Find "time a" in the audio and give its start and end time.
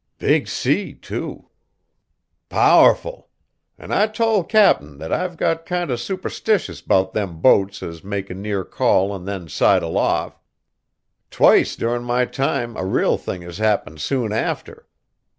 12.25-12.83